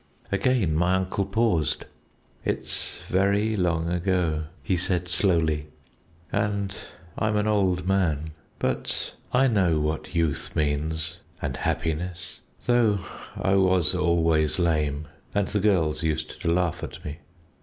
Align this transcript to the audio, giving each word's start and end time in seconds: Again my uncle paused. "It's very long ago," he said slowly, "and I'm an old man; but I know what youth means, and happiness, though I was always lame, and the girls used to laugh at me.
Again 0.31 0.73
my 0.73 0.95
uncle 0.95 1.27
paused. 1.27 1.85
"It's 2.43 3.03
very 3.03 3.55
long 3.55 3.87
ago," 3.87 4.45
he 4.63 4.75
said 4.75 5.07
slowly, 5.07 5.67
"and 6.31 6.75
I'm 7.19 7.35
an 7.37 7.45
old 7.45 7.87
man; 7.87 8.31
but 8.57 9.13
I 9.31 9.45
know 9.45 9.79
what 9.79 10.15
youth 10.15 10.55
means, 10.55 11.19
and 11.39 11.55
happiness, 11.55 12.39
though 12.65 12.97
I 13.37 13.53
was 13.53 13.93
always 13.93 14.57
lame, 14.57 15.07
and 15.35 15.47
the 15.49 15.59
girls 15.59 16.01
used 16.01 16.41
to 16.41 16.51
laugh 16.51 16.81
at 16.81 17.05
me. 17.05 17.19